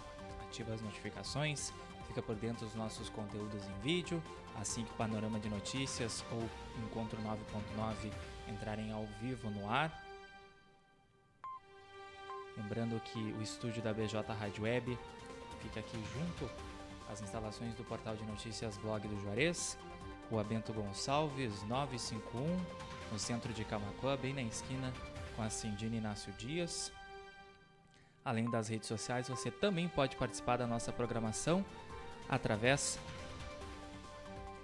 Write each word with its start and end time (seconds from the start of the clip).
ativa 0.47 0.73
as 0.73 0.81
notificações, 0.81 1.71
fica 2.07 2.21
por 2.21 2.35
dentro 2.35 2.65
dos 2.65 2.75
nossos 2.75 3.09
conteúdos 3.09 3.63
em 3.67 3.79
vídeo, 3.81 4.21
assim 4.59 4.83
que 4.83 4.91
o 4.91 4.95
Panorama 4.95 5.39
de 5.39 5.49
Notícias 5.49 6.25
ou 6.31 6.49
Encontro 6.83 7.19
9.9 7.21 8.11
entrarem 8.47 8.91
ao 8.91 9.05
vivo 9.21 9.49
no 9.49 9.69
ar. 9.69 10.06
Lembrando 12.57 13.00
que 13.00 13.19
o 13.19 13.41
estúdio 13.41 13.81
da 13.81 13.94
BJ 13.94 14.34
Rádio 14.34 14.63
Web 14.63 14.97
fica 15.62 15.79
aqui 15.79 16.03
junto 16.13 16.50
às 17.12 17.22
instalações 17.22 17.73
do 17.75 17.84
portal 17.84 18.16
de 18.16 18.23
notícias 18.25 18.78
Blog 18.78 19.07
do 19.07 19.22
Juarez, 19.22 19.78
Rua 20.29 20.44
Bento 20.44 20.73
Gonçalves 20.73 21.63
951, 21.63 22.59
no 23.12 23.19
centro 23.19 23.53
de 23.53 23.63
Camacuã, 23.63 24.18
bem 24.18 24.34
na 24.34 24.41
esquina 24.41 24.91
com 25.35 25.44
a 25.44 25.50
Cindina 25.50 25.95
Inácio 25.95 26.34
Dias. 26.34 26.91
Além 28.25 28.50
das 28.50 28.68
redes 28.68 28.88
sociais, 28.88 29.29
você 29.29 29.50
também 29.50 29.88
pode 29.88 30.18
participar 30.18 30.57
da 30.57 30.68
nossa 30.68 30.91
programação 30.91 31.63
através 32.28 33.00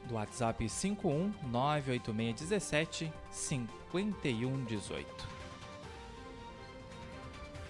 do 0.06 0.16
WhatsApp 0.16 0.68
51 0.68 1.31
98617 1.44 3.14
5118. 3.31 5.43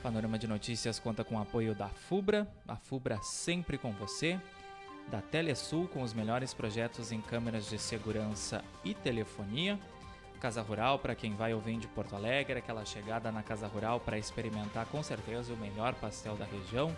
Panorama 0.03 0.37
de 0.37 0.47
Notícias 0.47 0.99
conta 0.99 1.23
com 1.23 1.35
o 1.35 1.41
apoio 1.41 1.73
da 1.73 1.87
FUBRA, 1.87 2.45
a 2.67 2.75
FUBRA 2.75 3.21
sempre 3.23 3.77
com 3.77 3.93
você, 3.93 4.37
da 5.07 5.21
Telesul 5.21 5.87
com 5.87 6.01
os 6.01 6.13
melhores 6.13 6.53
projetos 6.53 7.13
em 7.13 7.21
câmeras 7.21 7.69
de 7.69 7.79
segurança 7.79 8.61
e 8.83 8.93
telefonia, 8.93 9.79
Casa 10.41 10.61
Rural 10.61 10.99
para 10.99 11.15
quem 11.15 11.33
vai 11.35 11.53
ou 11.53 11.61
vem 11.61 11.79
de 11.79 11.87
Porto 11.87 12.17
Alegre, 12.17 12.59
aquela 12.59 12.83
chegada 12.83 13.31
na 13.31 13.41
Casa 13.41 13.65
Rural 13.65 13.97
para 14.01 14.17
experimentar 14.17 14.85
com 14.87 15.01
certeza 15.01 15.53
o 15.53 15.57
melhor 15.57 15.95
pastel 15.95 16.35
da 16.35 16.43
região. 16.43 16.93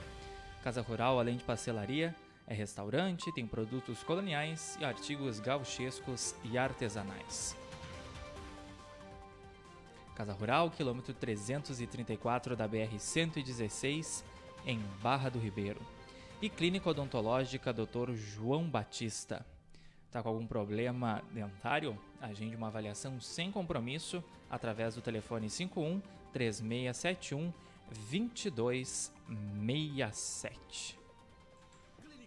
Casa 0.64 0.82
Rural, 0.82 1.20
além 1.20 1.38
de 1.38 1.44
pastelaria, 1.44 2.16
é 2.48 2.56
restaurante, 2.56 3.32
tem 3.36 3.46
produtos 3.46 4.04
coloniais 4.04 4.76
e 4.82 4.84
artigos 4.84 5.40
gauchescos 5.40 6.34
e 6.44 6.58
artesanais. 6.58 7.56
Casa 10.16 10.32
Rural, 10.32 10.72
quilômetro 10.72 11.14
334 11.14 12.56
da 12.56 12.70
BR-116, 12.70 14.24
em 14.66 14.80
Barra 15.04 15.28
do 15.30 15.38
Ribeiro. 15.38 15.82
E 16.42 16.50
Clínica 16.50 16.90
Odontológica 16.90 17.74
Dr. 17.74 18.14
João 18.14 18.70
Batista. 18.70 19.46
Está 20.08 20.24
com 20.24 20.30
algum 20.30 20.48
problema 20.48 21.22
dentário? 21.34 22.00
Agende 22.22 22.56
uma 22.56 22.68
avaliação 22.68 23.20
sem 23.20 23.52
compromisso 23.52 24.24
através 24.50 24.96
do 24.96 25.02
telefone 25.02 25.50
51 25.50 26.02
3671 26.32 27.52
2267. 28.10 31.05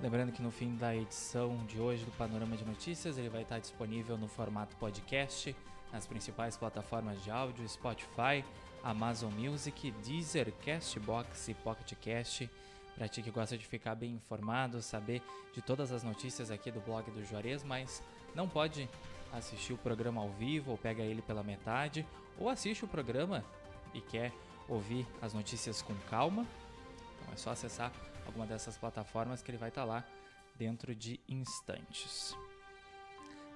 Lembrando 0.00 0.30
que 0.30 0.40
no 0.40 0.52
fim 0.52 0.76
da 0.76 0.94
edição 0.94 1.56
de 1.66 1.80
hoje 1.80 2.04
do 2.04 2.12
Panorama 2.12 2.56
de 2.56 2.64
Notícias 2.64 3.18
ele 3.18 3.28
vai 3.28 3.42
estar 3.42 3.58
disponível 3.58 4.16
no 4.16 4.28
formato 4.28 4.76
podcast 4.76 5.56
nas 5.92 6.06
principais 6.06 6.56
plataformas 6.56 7.20
de 7.24 7.32
áudio, 7.32 7.68
Spotify, 7.68 8.44
Amazon 8.84 9.32
Music, 9.32 9.90
Deezer, 10.04 10.52
Castbox 10.64 11.48
e 11.48 11.54
Pocket 11.54 11.98
Cast. 11.98 12.48
Para 12.94 13.08
ti 13.08 13.22
que 13.22 13.30
gosta 13.32 13.58
de 13.58 13.66
ficar 13.66 13.96
bem 13.96 14.12
informado, 14.12 14.80
saber 14.80 15.20
de 15.52 15.60
todas 15.60 15.90
as 15.90 16.04
notícias 16.04 16.52
aqui 16.52 16.70
do 16.70 16.78
blog 16.80 17.10
do 17.10 17.24
Juarez, 17.24 17.64
mas 17.64 18.00
não 18.36 18.48
pode 18.48 18.88
assistir 19.32 19.72
o 19.72 19.78
programa 19.78 20.20
ao 20.20 20.30
vivo 20.30 20.70
ou 20.70 20.78
pega 20.78 21.02
ele 21.02 21.22
pela 21.22 21.42
metade, 21.42 22.06
ou 22.38 22.48
assiste 22.48 22.84
o 22.84 22.88
programa 22.88 23.44
e 23.92 24.00
quer 24.00 24.32
ouvir 24.68 25.04
as 25.20 25.34
notícias 25.34 25.82
com 25.82 25.94
calma, 26.08 26.46
então 27.20 27.34
é 27.34 27.36
só 27.36 27.50
acessar 27.50 27.90
alguma 28.28 28.46
dessas 28.46 28.76
plataformas 28.76 29.42
que 29.42 29.50
ele 29.50 29.58
vai 29.58 29.70
estar 29.70 29.82
tá 29.82 29.86
lá 29.86 30.04
dentro 30.56 30.94
de 30.94 31.18
instantes. 31.28 32.36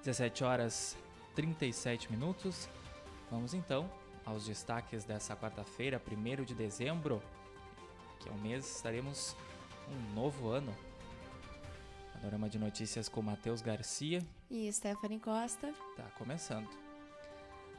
17 0.03 0.43
horas 0.43 0.97
37 1.35 2.11
minutos. 2.11 2.69
Vamos 3.31 3.53
então 3.53 3.89
aos 4.25 4.45
destaques 4.45 5.03
dessa 5.03 5.35
quarta-feira, 5.35 6.01
1 6.05 6.43
de 6.43 6.55
dezembro, 6.55 7.21
que 8.19 8.29
é 8.29 8.31
o 8.31 8.37
mês, 8.37 8.75
estaremos 8.75 9.35
um 9.89 10.13
novo 10.13 10.49
ano. 10.49 10.73
Panorama 12.13 12.49
de 12.49 12.57
notícias 12.57 13.09
com 13.09 13.21
Matheus 13.21 13.61
Garcia 13.61 14.21
e 14.49 14.71
Stephanie 14.71 15.19
Costa. 15.19 15.73
Tá 15.97 16.05
começando. 16.17 16.69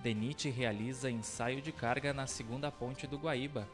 DENIT 0.01 0.51
realiza 0.51 1.11
ensaio 1.11 1.63
de 1.63 1.73
carga 1.73 2.13
na 2.13 2.27
segunda 2.27 2.71
ponte 2.71 3.07
do 3.07 3.17
Guaíba. 3.17 3.67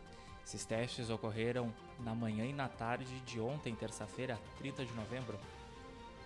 Esses 0.50 0.66
testes 0.66 1.10
ocorreram 1.10 1.72
na 2.00 2.12
manhã 2.12 2.44
e 2.44 2.52
na 2.52 2.68
tarde 2.68 3.20
de 3.20 3.38
ontem, 3.38 3.72
terça-feira, 3.72 4.36
30 4.58 4.84
de 4.84 4.92
novembro. 4.94 5.38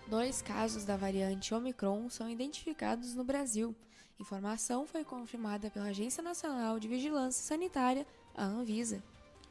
Dois 0.07 0.41
casos 0.41 0.83
da 0.83 0.97
variante 0.97 1.53
Omicron 1.53 2.09
são 2.09 2.27
identificados 2.27 3.13
no 3.13 3.23
Brasil. 3.23 3.75
Informação 4.19 4.87
foi 4.87 5.03
confirmada 5.03 5.69
pela 5.69 5.89
Agência 5.89 6.23
Nacional 6.23 6.79
de 6.79 6.87
Vigilância 6.87 7.43
Sanitária, 7.43 8.03
a 8.35 8.43
Anvisa. 8.43 9.03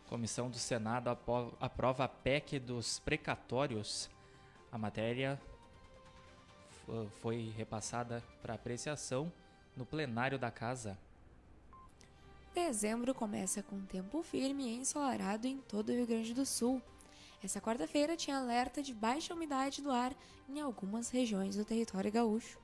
Comissão 0.08 0.50
do 0.50 0.58
Senado 0.58 1.08
aprova 1.60 2.04
a 2.06 2.08
PEC 2.08 2.58
dos 2.58 2.98
precatórios. 2.98 4.10
A 4.72 4.76
matéria 4.76 5.40
foi 7.22 7.54
repassada 7.56 8.24
para 8.42 8.54
apreciação 8.54 9.32
no 9.76 9.86
plenário 9.86 10.36
da 10.36 10.50
Casa. 10.50 10.98
Dezembro 12.54 13.12
começa 13.12 13.62
com 13.64 13.84
tempo 13.84 14.22
firme 14.22 14.68
e 14.68 14.76
ensolarado 14.76 15.48
em 15.48 15.58
todo 15.58 15.88
o 15.88 15.92
Rio 15.92 16.06
Grande 16.06 16.32
do 16.32 16.46
Sul. 16.46 16.80
Essa 17.42 17.60
quarta-feira 17.60 18.16
tinha 18.16 18.38
alerta 18.38 18.80
de 18.80 18.94
baixa 18.94 19.34
umidade 19.34 19.82
do 19.82 19.90
ar 19.90 20.14
em 20.48 20.60
algumas 20.60 21.10
regiões 21.10 21.56
do 21.56 21.64
território 21.64 22.12
gaúcho. 22.12 22.60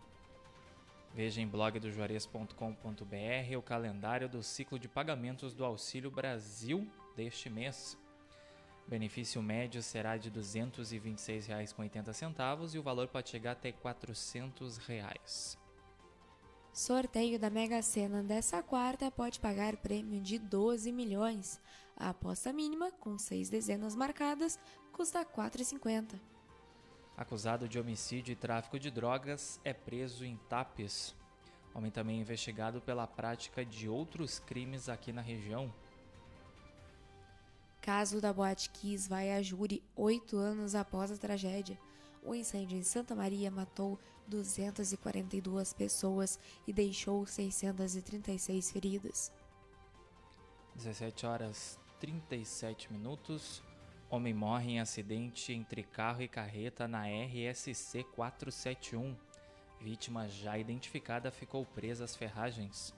Veja 1.12 1.40
em 1.40 1.48
blogdojuarez.com.br 1.48 3.56
o 3.58 3.62
calendário 3.62 4.28
do 4.28 4.44
ciclo 4.44 4.78
de 4.78 4.86
pagamentos 4.86 5.54
do 5.54 5.64
Auxílio 5.64 6.08
Brasil 6.08 6.86
deste 7.16 7.50
mês. 7.50 7.98
O 8.86 8.90
benefício 8.90 9.42
médio 9.42 9.82
será 9.82 10.16
de 10.16 10.28
R$ 10.28 10.36
226,80 10.36 12.74
e 12.74 12.78
o 12.78 12.82
valor 12.82 13.08
pode 13.08 13.28
chegar 13.28 13.50
até 13.52 13.72
400 13.72 14.78
reais. 14.78 15.58
Sorteio 16.72 17.38
da 17.38 17.50
Mega 17.50 17.82
Sena 17.82 18.22
dessa 18.22 18.62
quarta 18.62 19.10
pode 19.10 19.40
pagar 19.40 19.76
prêmio 19.76 20.20
de 20.20 20.38
12 20.38 20.92
milhões. 20.92 21.60
A 21.96 22.10
aposta 22.10 22.52
mínima, 22.52 22.92
com 22.92 23.18
seis 23.18 23.50
dezenas 23.50 23.96
marcadas, 23.96 24.58
custa 24.92 25.18
R$ 25.18 25.26
4,50. 25.36 26.14
Acusado 27.16 27.68
de 27.68 27.78
homicídio 27.78 28.32
e 28.32 28.36
tráfico 28.36 28.78
de 28.78 28.88
drogas 28.88 29.60
é 29.64 29.72
preso 29.72 30.24
em 30.24 30.36
Tapes. 30.48 31.14
Homem 31.74 31.90
também 31.90 32.18
é 32.18 32.20
investigado 32.20 32.80
pela 32.80 33.06
prática 33.06 33.64
de 33.64 33.88
outros 33.88 34.38
crimes 34.38 34.88
aqui 34.88 35.12
na 35.12 35.20
região. 35.20 35.74
Caso 37.82 38.20
da 38.20 38.32
Boate 38.32 38.70
Kiss 38.70 39.08
vai 39.08 39.32
a 39.32 39.42
júri 39.42 39.82
oito 39.96 40.36
anos 40.36 40.74
após 40.74 41.10
a 41.10 41.16
tragédia. 41.16 41.76
O 42.22 42.34
incêndio 42.34 42.78
em 42.78 42.82
Santa 42.82 43.14
Maria 43.14 43.50
matou 43.50 43.98
242 44.26 45.72
pessoas 45.72 46.38
e 46.66 46.72
deixou 46.72 47.26
636 47.26 48.70
feridas. 48.70 49.32
17 50.74 51.26
horas 51.26 51.78
37 51.98 52.92
minutos. 52.92 53.62
Homem 54.08 54.34
morre 54.34 54.72
em 54.72 54.80
acidente 54.80 55.52
entre 55.52 55.82
carro 55.82 56.22
e 56.22 56.28
carreta 56.28 56.88
na 56.88 57.04
RSC 57.06 58.04
471. 58.14 59.16
Vítima 59.80 60.28
já 60.28 60.58
identificada 60.58 61.30
ficou 61.30 61.64
presa 61.64 62.04
às 62.04 62.16
ferragens. 62.16 62.94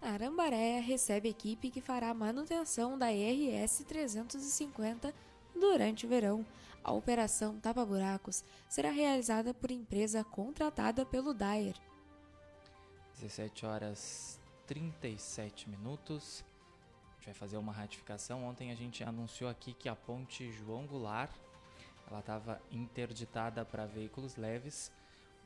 Arambaré 0.00 0.80
recebe 0.80 1.28
equipe 1.28 1.70
que 1.70 1.80
fará 1.80 2.12
manutenção 2.12 2.98
da 2.98 3.06
RS 3.06 3.84
350 3.84 5.14
durante 5.54 6.06
o 6.06 6.08
verão. 6.08 6.44
A 6.84 6.92
operação 6.92 7.60
Tapa 7.60 7.84
Buracos 7.84 8.44
será 8.68 8.90
realizada 8.90 9.54
por 9.54 9.70
empresa 9.70 10.24
contratada 10.24 11.06
pelo 11.06 11.32
Dyer. 11.32 11.76
17 13.20 13.64
horas 13.66 14.40
37 14.66 15.68
minutos. 15.68 16.44
A 17.10 17.14
gente 17.16 17.26
vai 17.26 17.34
fazer 17.34 17.56
uma 17.56 17.72
ratificação. 17.72 18.44
Ontem 18.44 18.72
a 18.72 18.74
gente 18.74 19.04
anunciou 19.04 19.48
aqui 19.48 19.74
que 19.74 19.88
a 19.88 19.94
ponte 19.94 20.50
João 20.50 20.86
Goulart 20.86 21.30
ela 22.10 22.20
estava 22.20 22.60
interditada 22.70 23.64
para 23.64 23.86
veículos 23.86 24.36
leves 24.36 24.90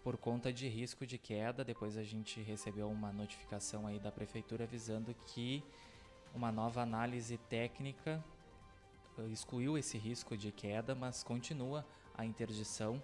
por 0.03 0.17
conta 0.17 0.53
de 0.53 0.69
risco 0.69 1.07
de 1.07 1.19
queda. 1.19 1.65
Depois 1.65 1.97
a 1.97 2.03
gente 2.03 2.41
recebeu 2.41 2.89
uma 2.89 3.13
notificação 3.13 3.87
aí 3.87 3.99
da 3.99 4.11
prefeitura 4.11 4.65
avisando 4.65 5.15
que 5.27 5.63
uma 6.35 6.51
nova 6.51 6.81
análise 6.83 7.37
técnica 7.49 8.25
excluiu 9.31 9.77
esse 9.79 9.99
risco 9.99 10.37
de 10.37 10.53
queda, 10.53 10.95
mas 10.95 11.23
continua 11.23 11.85
a 12.17 12.25
interdição. 12.25 13.03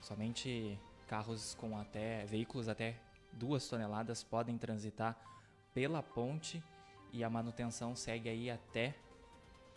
Somente 0.00 0.78
carros 1.06 1.54
com 1.54 1.78
até 1.78 2.24
veículos 2.24 2.68
até 2.68 2.96
duas 3.32 3.68
toneladas 3.68 4.22
podem 4.22 4.58
transitar 4.58 5.16
pela 5.74 6.02
ponte 6.02 6.62
e 7.12 7.22
a 7.22 7.30
manutenção 7.30 7.94
segue 7.94 8.28
aí 8.28 8.50
até 8.50 8.94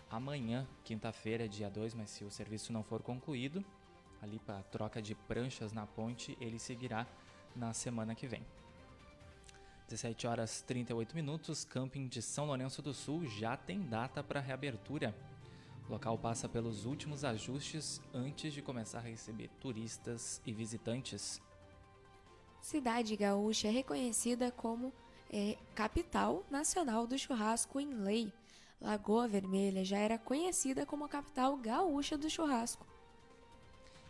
amanhã, 0.09 0.67
quinta-feira, 0.83 1.47
dia 1.47 1.69
2, 1.69 1.93
mas 1.93 2.09
se 2.09 2.23
o 2.23 2.31
serviço 2.31 2.71
não 2.71 2.83
for 2.83 3.01
concluído, 3.01 3.63
ali 4.21 4.39
para 4.39 4.63
troca 4.63 5.01
de 5.01 5.13
pranchas 5.13 5.73
na 5.73 5.85
ponte, 5.85 6.37
ele 6.39 6.59
seguirá 6.59 7.05
na 7.55 7.73
semana 7.73 8.15
que 8.15 8.27
vem. 8.27 8.43
17 9.87 10.25
horas 10.25 10.61
38 10.61 11.15
minutos, 11.15 11.63
camping 11.63 12.07
de 12.07 12.21
São 12.21 12.45
Lourenço 12.45 12.81
do 12.81 12.93
Sul 12.93 13.25
já 13.27 13.55
tem 13.55 13.81
data 13.81 14.23
para 14.23 14.39
reabertura. 14.39 15.13
O 15.87 15.91
local 15.91 16.17
passa 16.17 16.49
pelos 16.49 16.85
últimos 16.85 17.23
ajustes 17.23 18.01
antes 18.13 18.53
de 18.53 18.61
começar 18.61 18.99
a 18.99 19.01
receber 19.01 19.49
turistas 19.59 20.41
e 20.45 20.51
visitantes. 20.51 21.41
Cidade 22.59 23.15
Gaúcha 23.15 23.67
é 23.67 23.71
reconhecida 23.71 24.51
como 24.51 24.91
é, 25.31 25.57
capital 25.75 26.43
nacional 26.49 27.05
do 27.05 27.17
churrasco 27.17 27.79
em 27.79 27.93
lei. 27.93 28.33
Lagoa 28.81 29.27
Vermelha 29.27 29.85
já 29.85 29.97
era 29.97 30.17
conhecida 30.17 30.85
como 30.85 31.05
a 31.05 31.09
capital 31.09 31.55
gaúcha 31.57 32.17
do 32.17 32.29
churrasco. 32.29 32.85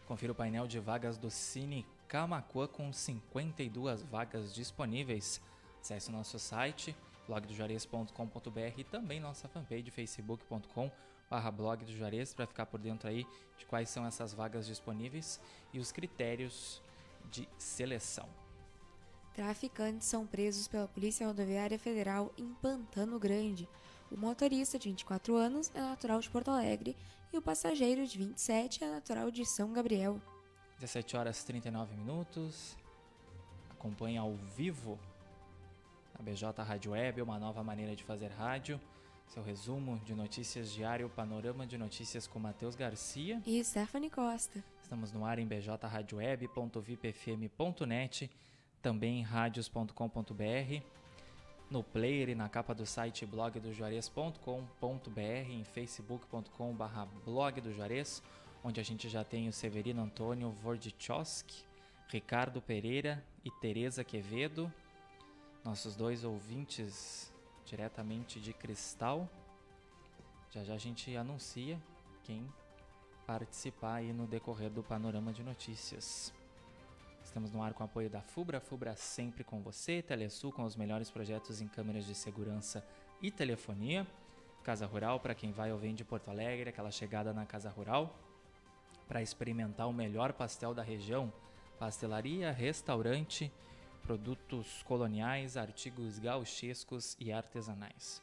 Confira 0.07 0.31
o 0.31 0.35
painel 0.35 0.67
de 0.67 0.79
vagas 0.79 1.17
do 1.17 1.29
Cine 1.29 1.85
Camacuã 2.07 2.67
com 2.67 2.93
52 2.93 4.03
vagas 4.03 4.53
disponíveis. 4.53 5.41
Acesse 5.81 6.09
o 6.09 6.13
nosso 6.13 6.39
site 6.39 6.95
blogdojuarez.com.br 7.27 8.73
e 8.77 8.83
também 8.83 9.19
nossa 9.19 9.47
fanpage 9.47 9.91
facebook.com.br 9.91 11.15
barra 11.29 11.51
blog 11.51 11.83
do 11.83 11.91
Juarez 11.91 12.33
para 12.33 12.45
ficar 12.45 12.65
por 12.65 12.79
dentro 12.79 13.09
aí 13.09 13.25
de 13.57 13.65
quais 13.65 13.89
são 13.89 14.05
essas 14.05 14.33
vagas 14.33 14.65
disponíveis 14.65 15.39
e 15.73 15.79
os 15.79 15.91
critérios 15.91 16.81
de 17.31 17.47
seleção. 17.57 18.29
Traficantes 19.33 20.07
são 20.07 20.25
presos 20.25 20.67
pela 20.67 20.87
Polícia 20.87 21.27
Rodoviária 21.27 21.77
Federal 21.77 22.31
em 22.37 22.53
Pantano 22.55 23.19
Grande. 23.19 23.67
O 24.09 24.15
motorista, 24.15 24.79
de 24.79 24.87
24 24.89 25.35
anos, 25.35 25.69
é 25.73 25.81
natural 25.81 26.19
de 26.19 26.29
Porto 26.29 26.51
Alegre 26.51 26.95
e 27.33 27.37
o 27.37 27.41
passageiro, 27.41 28.05
de 28.07 28.17
27, 28.17 28.83
é 28.83 28.89
natural 28.89 29.29
de 29.29 29.45
São 29.45 29.73
Gabriel. 29.73 30.21
17 30.79 31.17
horas 31.17 31.41
e 31.41 31.45
39 31.47 31.95
minutos. 31.95 32.77
Acompanhe 33.71 34.17
ao 34.17 34.33
vivo 34.55 34.97
a 36.17 36.23
BJ 36.23 36.63
Rádio 36.63 36.91
Web, 36.91 37.21
uma 37.21 37.37
nova 37.37 37.61
maneira 37.63 37.95
de 37.95 38.03
fazer 38.03 38.31
rádio. 38.31 38.81
Seu 39.27 39.43
resumo 39.43 39.99
de 40.05 40.13
notícias 40.13 40.71
diário, 40.71 41.09
panorama 41.09 41.67
de 41.67 41.77
notícias 41.77 42.25
com 42.27 42.39
Matheus 42.39 42.75
Garcia. 42.75 43.41
E 43.45 43.61
Stephanie 43.63 44.09
Costa. 44.09 44.63
Estamos 44.81 45.11
no 45.11 45.25
ar 45.25 45.37
em 45.39 45.47
bjradioweb.vipfm.net, 45.47 48.31
também 48.81 49.19
em 49.19 49.23
radios.com.br, 49.23 50.83
no 51.69 51.83
player 51.83 52.29
e 52.29 52.35
na 52.35 52.47
capa 52.47 52.73
do 52.75 52.85
site 52.85 53.25
blogdojuarez.com.br, 53.25 55.19
em 55.49 55.63
facebook.com.br 55.63 57.05
blog 57.25 57.61
do 57.61 57.73
Juarez, 57.73 58.21
onde 58.63 58.79
a 58.79 58.83
gente 58.83 59.09
já 59.09 59.23
tem 59.23 59.49
o 59.49 59.53
Severino 59.53 60.03
Antônio 60.03 60.51
Vordichowski, 60.51 61.65
Ricardo 62.07 62.61
Pereira 62.61 63.25
e 63.43 63.49
Tereza 63.49 64.03
Quevedo, 64.03 64.71
nossos 65.65 65.95
dois 65.95 66.23
ouvintes 66.23 67.33
diretamente 67.65 68.39
de 68.39 68.53
Cristal. 68.53 69.27
Já 70.51 70.63
já 70.63 70.75
a 70.75 70.77
gente 70.77 71.17
anuncia 71.17 71.81
quem 72.23 72.47
participar 73.25 73.95
aí 73.95 74.13
no 74.13 74.27
decorrer 74.27 74.69
do 74.69 74.83
panorama 74.83 75.33
de 75.33 75.43
notícias. 75.43 76.31
Estamos 77.23 77.51
no 77.51 77.63
ar 77.63 77.73
com 77.73 77.81
o 77.81 77.85
apoio 77.87 78.07
da 78.07 78.21
Fubra, 78.21 78.61
Fubra 78.61 78.95
sempre 78.95 79.43
com 79.43 79.59
você, 79.59 80.03
Telesul 80.03 80.51
com 80.51 80.63
os 80.63 80.75
melhores 80.75 81.09
projetos 81.09 81.59
em 81.59 81.67
câmeras 81.67 82.05
de 82.05 82.13
segurança 82.13 82.85
e 83.19 83.31
telefonia, 83.31 84.05
Casa 84.63 84.85
Rural 84.85 85.19
para 85.19 85.33
quem 85.33 85.51
vai 85.51 85.71
ou 85.71 85.79
vem 85.79 85.95
de 85.95 86.05
Porto 86.05 86.29
Alegre, 86.29 86.69
aquela 86.69 86.91
chegada 86.91 87.33
na 87.33 87.43
Casa 87.43 87.71
Rural, 87.71 88.15
para 89.07 89.23
experimentar 89.23 89.89
o 89.89 89.93
melhor 89.93 90.31
pastel 90.31 90.75
da 90.75 90.83
região, 90.83 91.33
pastelaria, 91.79 92.51
restaurante, 92.51 93.51
produtos 94.05 94.83
coloniais, 94.83 95.57
artigos 95.57 96.19
gauchescos 96.19 97.17
e 97.19 97.33
artesanais. 97.33 98.21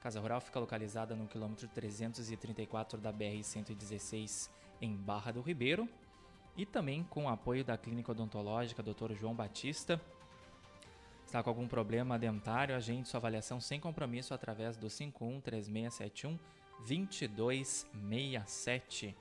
Casa 0.00 0.20
Rural 0.20 0.40
fica 0.40 0.60
localizada 0.60 1.16
no 1.16 1.26
quilômetro 1.26 1.66
334 1.68 3.00
da 3.00 3.12
BR-116 3.12 4.48
em 4.80 4.94
Barra 4.94 5.32
do 5.32 5.40
Ribeiro 5.40 5.88
e 6.56 6.64
também 6.64 7.02
com 7.04 7.24
o 7.24 7.28
apoio 7.28 7.64
da 7.64 7.76
Clínica 7.76 8.12
Odontológica 8.12 8.80
Dr. 8.82 9.12
João 9.14 9.34
Batista. 9.34 10.00
Está 11.26 11.42
com 11.42 11.50
algum 11.50 11.66
problema 11.66 12.16
dentário? 12.18 12.76
Agende 12.76 13.08
sua 13.08 13.18
avaliação 13.18 13.60
sem 13.60 13.80
compromisso 13.80 14.32
através 14.34 14.76
do 14.76 14.88
51 14.88 15.40
3671 15.40 16.38
2267. 16.86 19.16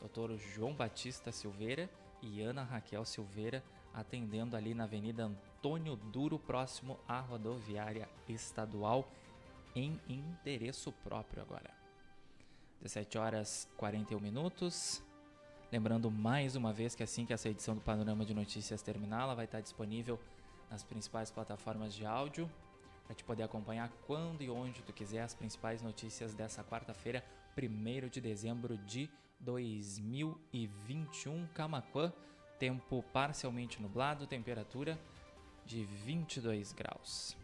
Dr. 0.00 0.36
João 0.38 0.74
Batista 0.74 1.30
Silveira 1.30 1.88
e 2.20 2.40
Ana 2.40 2.64
Raquel 2.64 3.04
Silveira 3.04 3.62
atendendo 3.94 4.56
ali 4.56 4.74
na 4.74 4.84
Avenida 4.84 5.24
Antônio 5.24 5.96
Duro, 5.96 6.38
próximo 6.38 6.98
à 7.06 7.20
rodoviária 7.20 8.08
estadual 8.28 9.08
em 9.74 10.00
endereço 10.08 10.92
próprio 10.92 11.42
agora. 11.42 11.70
17 12.80 13.18
horas 13.18 13.68
41 13.76 14.20
minutos. 14.20 15.02
Lembrando 15.70 16.10
mais 16.10 16.56
uma 16.56 16.72
vez 16.72 16.94
que 16.94 17.02
assim 17.02 17.24
que 17.24 17.32
essa 17.32 17.48
edição 17.48 17.74
do 17.74 17.80
Panorama 17.80 18.24
de 18.24 18.34
Notícias 18.34 18.82
terminar, 18.82 19.22
ela 19.22 19.34
vai 19.34 19.46
estar 19.46 19.60
disponível 19.60 20.18
nas 20.70 20.82
principais 20.82 21.30
plataformas 21.30 21.94
de 21.94 22.04
áudio 22.04 22.50
para 23.04 23.14
te 23.14 23.24
poder 23.24 23.42
acompanhar 23.42 23.90
quando 24.06 24.42
e 24.42 24.50
onde 24.50 24.82
tu 24.82 24.92
quiser 24.92 25.22
as 25.22 25.34
principais 25.34 25.82
notícias 25.82 26.34
dessa 26.34 26.62
quarta-feira, 26.64 27.24
1 27.56 28.08
de 28.08 28.20
dezembro 28.20 28.76
de 28.78 29.08
2021, 29.40 31.46
Camaquã, 31.48 32.12
tempo 32.62 33.04
parcialmente 33.12 33.82
nublado, 33.82 34.24
temperatura 34.24 34.96
de 35.66 35.82
22 35.82 36.72
graus. 36.72 37.36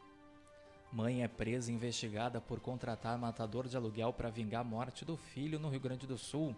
Mãe 0.92 1.22
é 1.22 1.28
presa 1.28 1.72
e 1.72 1.74
investigada 1.74 2.38
por 2.38 2.60
contratar 2.60 3.16
matador 3.16 3.66
de 3.66 3.78
aluguel 3.78 4.12
para 4.12 4.28
vingar 4.28 4.60
a 4.60 4.64
morte 4.64 5.06
do 5.06 5.16
filho 5.16 5.58
no 5.58 5.70
Rio 5.70 5.80
Grande 5.80 6.06
do 6.06 6.18
Sul. 6.18 6.54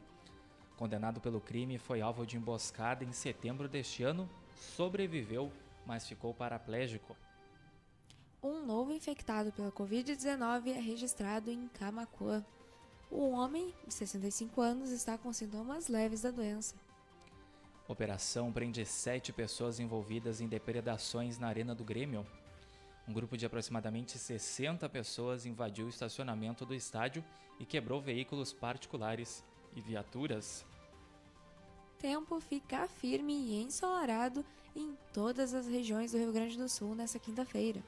Condenado 0.76 1.20
pelo 1.20 1.40
crime, 1.40 1.78
foi 1.78 2.00
alvo 2.00 2.26
de 2.26 2.37
emboscada 2.37 3.04
em 3.04 3.12
setembro 3.12 3.68
deste 3.68 4.02
ano, 4.02 4.28
sobreviveu, 4.56 5.52
mas 5.87 6.08
ficou 6.08 6.35
paraplégico. 6.35 7.16
Um 8.46 8.64
novo 8.64 8.92
infectado 8.92 9.50
pela 9.50 9.72
Covid-19 9.72 10.68
é 10.68 10.78
registrado 10.78 11.50
em 11.50 11.66
Camacuã. 11.66 12.46
O 13.10 13.30
homem, 13.30 13.74
de 13.84 13.92
65 13.92 14.60
anos, 14.60 14.92
está 14.92 15.18
com 15.18 15.32
sintomas 15.32 15.88
leves 15.88 16.22
da 16.22 16.30
doença. 16.30 16.76
Operação 17.88 18.52
prende 18.52 18.86
sete 18.86 19.32
pessoas 19.32 19.80
envolvidas 19.80 20.40
em 20.40 20.46
depredações 20.46 21.40
na 21.40 21.48
Arena 21.48 21.74
do 21.74 21.82
Grêmio. 21.82 22.24
Um 23.08 23.12
grupo 23.12 23.36
de 23.36 23.44
aproximadamente 23.44 24.16
60 24.16 24.88
pessoas 24.90 25.44
invadiu 25.44 25.86
o 25.86 25.90
estacionamento 25.90 26.64
do 26.64 26.72
estádio 26.72 27.24
e 27.58 27.66
quebrou 27.66 28.00
veículos 28.00 28.52
particulares 28.52 29.42
e 29.74 29.80
viaturas. 29.80 30.64
Tempo 31.98 32.38
fica 32.38 32.86
firme 32.86 33.34
e 33.34 33.60
ensolarado 33.60 34.44
em 34.76 34.96
todas 35.12 35.52
as 35.52 35.66
regiões 35.66 36.12
do 36.12 36.18
Rio 36.18 36.32
Grande 36.32 36.56
do 36.56 36.68
Sul 36.68 36.94
nesta 36.94 37.18
quinta-feira. 37.18 37.82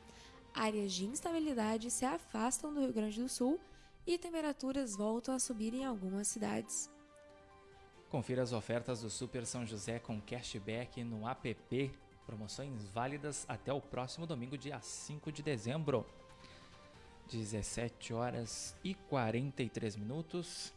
Áreas 0.54 0.92
de 0.92 1.06
instabilidade 1.06 1.90
se 1.90 2.04
afastam 2.04 2.72
do 2.72 2.80
Rio 2.80 2.92
Grande 2.92 3.20
do 3.20 3.28
Sul 3.28 3.60
e 4.06 4.18
temperaturas 4.18 4.96
voltam 4.96 5.34
a 5.34 5.38
subir 5.38 5.74
em 5.74 5.84
algumas 5.84 6.28
cidades. 6.28 6.90
Confira 8.08 8.42
as 8.42 8.52
ofertas 8.52 9.02
do 9.02 9.10
Super 9.10 9.44
São 9.44 9.66
José 9.66 9.98
com 9.98 10.20
cashback 10.20 11.04
no 11.04 11.28
app. 11.28 11.92
Promoções 12.26 12.84
válidas 12.88 13.44
até 13.48 13.72
o 13.72 13.80
próximo 13.80 14.26
domingo, 14.26 14.56
dia 14.56 14.80
5 14.80 15.30
de 15.30 15.42
dezembro. 15.42 16.06
17 17.30 18.14
horas 18.14 18.74
e 18.82 18.94
43 18.94 19.96
minutos. 19.96 20.72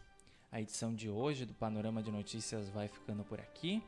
A 0.51 0.59
edição 0.59 0.93
de 0.93 1.09
hoje 1.09 1.45
do 1.45 1.53
Panorama 1.53 2.03
de 2.03 2.11
Notícias 2.11 2.69
vai 2.69 2.89
ficando 2.89 3.23
por 3.23 3.39
aqui. 3.39 3.81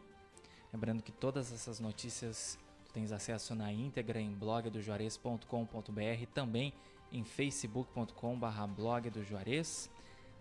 Lembrando 0.72 1.04
que 1.04 1.12
todas 1.12 1.52
essas 1.52 1.82
notícias 1.82 2.58
tens 2.94 3.12
acesso 3.12 3.54
na 3.56 3.74
íntegra 3.74 4.22
em 4.22 4.32
blogdojuarez.com.br, 4.32 6.26
também 6.34 6.72
em 7.12 7.24
facebook.com/blog 7.24 9.10
do 9.10 9.24
Juarez. 9.24 9.90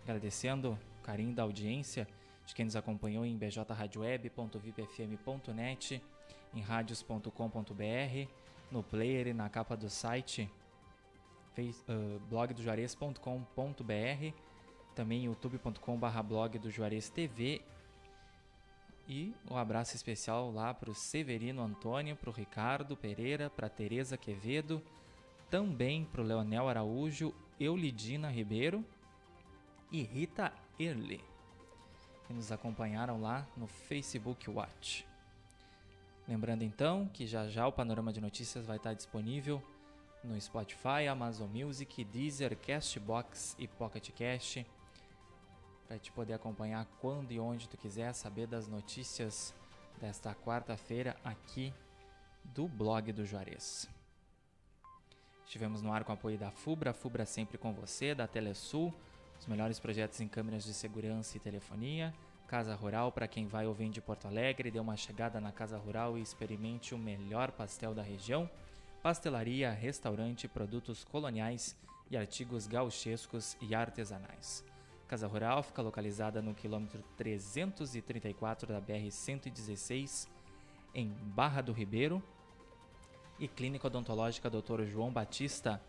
Agradecendo 0.03 0.73
o 0.73 0.77
carinho 1.03 1.33
da 1.33 1.41
audiência 1.43 2.05
de 2.45 2.53
quem 2.53 2.65
nos 2.65 2.75
acompanhou 2.75 3.25
em 3.25 3.37
bjradioweb.vipfm.net, 3.37 6.03
em 6.53 6.61
radios.com.br, 6.61 8.27
no 8.71 8.83
player 8.83 9.27
e 9.27 9.33
na 9.33 9.49
capa 9.49 9.75
do 9.75 9.89
site 9.89 10.47
uh, 11.57 12.19
blogdojuarez.com.br, 12.29 14.33
também 14.93 15.25
youtube.com.br 15.25 16.21
blog 16.23 16.59
do 16.59 16.69
Juarez 16.69 17.09
TV 17.09 17.63
e 19.07 19.33
um 19.49 19.57
abraço 19.57 19.95
especial 19.95 20.51
lá 20.51 20.73
para 20.73 20.89
o 20.89 20.95
Severino 20.95 21.61
Antônio, 21.61 22.15
para 22.15 22.29
o 22.29 22.33
Ricardo 22.33 22.95
Pereira, 22.95 23.49
para 23.49 23.69
Tereza 23.69 24.17
Quevedo, 24.17 24.81
também 25.49 26.05
para 26.05 26.21
o 26.21 26.25
Leonel 26.25 26.67
Araújo, 26.69 27.33
Eulidina 27.59 28.29
Ribeiro 28.29 28.83
e 29.91 30.01
Rita 30.01 30.51
Erle 30.79 31.33
que 32.25 32.33
nos 32.33 32.51
acompanharam 32.51 33.21
lá 33.21 33.47
no 33.55 33.67
Facebook 33.67 34.49
Watch. 34.49 35.05
Lembrando 36.27 36.63
então 36.63 37.07
que 37.13 37.27
já 37.27 37.47
já 37.47 37.67
o 37.67 37.71
panorama 37.71 38.13
de 38.13 38.21
notícias 38.21 38.65
vai 38.65 38.77
estar 38.77 38.93
disponível 38.93 39.61
no 40.23 40.39
Spotify, 40.39 41.07
Amazon 41.09 41.49
Music, 41.49 42.03
Deezer, 42.05 42.57
Castbox 42.57 43.55
e 43.59 43.67
Pocket 43.67 44.09
Cast 44.11 44.65
para 45.93 45.99
te 45.99 46.11
poder 46.11 46.33
acompanhar 46.33 46.87
quando 46.99 47.31
e 47.31 47.39
onde 47.39 47.69
tu 47.69 47.77
quiser 47.77 48.13
saber 48.13 48.47
das 48.47 48.67
notícias 48.67 49.53
desta 50.01 50.33
quarta-feira 50.33 51.15
aqui 51.23 51.71
do 52.43 52.67
blog 52.67 53.11
do 53.11 53.23
Juarez. 53.23 53.87
Estivemos 55.45 55.83
no 55.83 55.93
ar 55.93 56.03
com 56.03 56.11
apoio 56.11 56.35
da 56.35 56.49
Fubra, 56.49 56.95
Fubra 56.95 57.27
sempre 57.27 57.59
com 57.59 57.71
você, 57.73 58.15
da 58.15 58.25
Telesul, 58.25 58.91
os 59.39 59.45
melhores 59.45 59.79
projetos 59.79 60.19
em 60.19 60.27
câmeras 60.27 60.63
de 60.63 60.73
segurança 60.73 61.37
e 61.37 61.39
telefonia. 61.39 62.11
Casa 62.47 62.73
Rural, 62.73 63.11
para 63.11 63.27
quem 63.27 63.45
vai 63.45 63.67
ou 63.67 63.73
vem 63.75 63.91
de 63.91 64.01
Porto 64.01 64.27
Alegre, 64.27 64.71
dê 64.71 64.79
uma 64.79 64.97
chegada 64.97 65.39
na 65.39 65.51
Casa 65.51 65.77
Rural 65.77 66.17
e 66.17 66.23
experimente 66.23 66.95
o 66.95 66.97
melhor 66.97 67.51
pastel 67.51 67.93
da 67.93 68.01
região. 68.01 68.49
Pastelaria, 69.03 69.69
restaurante, 69.69 70.47
produtos 70.47 71.03
coloniais 71.03 71.75
e 72.09 72.17
artigos 72.17 72.65
gauchescos 72.65 73.55
e 73.61 73.75
artesanais. 73.75 74.72
Casa 75.07 75.27
Rural 75.27 75.63
fica 75.63 75.81
localizada 75.81 76.41
no 76.41 76.53
quilômetro 76.53 77.01
334 77.17 78.67
da 78.67 78.81
BR-116, 78.81 80.27
em 80.93 81.07
Barra 81.07 81.61
do 81.61 81.71
Ribeiro. 81.71 82.21
E 83.39 83.47
Clínica 83.47 83.87
Odontológica 83.87 84.49
Dr. 84.49 84.83
João 84.83 85.09
Batista 85.11 85.81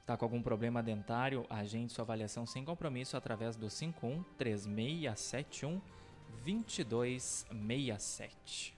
está 0.00 0.16
com 0.16 0.24
algum 0.24 0.42
problema 0.42 0.82
dentário? 0.82 1.44
Agende 1.50 1.92
sua 1.92 2.02
avaliação 2.02 2.46
sem 2.46 2.64
compromisso 2.64 3.16
através 3.16 3.56
do 3.56 3.68
51 3.68 4.22
3671 4.36 5.80
2267. 6.44 8.77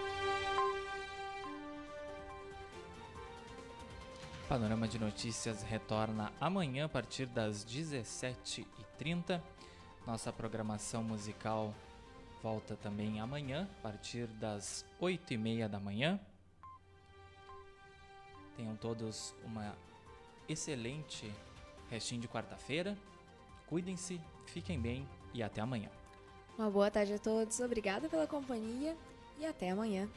Panorama 4.51 4.85
de 4.85 4.99
Notícias 4.99 5.63
retorna 5.63 6.29
amanhã 6.37 6.83
a 6.83 6.89
partir 6.89 7.25
das 7.25 7.65
17h30. 7.65 9.41
Nossa 10.05 10.33
programação 10.33 11.01
musical 11.01 11.73
volta 12.43 12.75
também 12.75 13.21
amanhã, 13.21 13.65
a 13.79 13.81
partir 13.81 14.27
das 14.27 14.85
8h30 15.01 15.69
da 15.69 15.79
manhã. 15.79 16.19
Tenham 18.57 18.75
todos 18.75 19.33
uma 19.45 19.73
excelente 20.49 21.31
restinho 21.89 22.19
de 22.19 22.27
quarta-feira. 22.27 22.97
Cuidem-se, 23.67 24.19
fiquem 24.47 24.77
bem 24.77 25.07
e 25.33 25.41
até 25.41 25.61
amanhã. 25.61 25.89
Uma 26.57 26.69
boa 26.69 26.91
tarde 26.91 27.13
a 27.13 27.19
todos, 27.19 27.61
obrigada 27.61 28.09
pela 28.09 28.27
companhia 28.27 28.97
e 29.39 29.45
até 29.45 29.69
amanhã. 29.69 30.09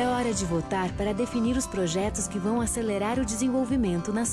É 0.00 0.08
hora 0.08 0.32
de 0.32 0.46
votar 0.46 0.90
para 0.92 1.12
definir 1.12 1.58
os 1.58 1.66
projetos 1.66 2.26
que 2.26 2.38
vão 2.38 2.58
acelerar 2.58 3.18
o 3.18 3.24
desenvolvimento 3.24 4.14
nas 4.14 4.28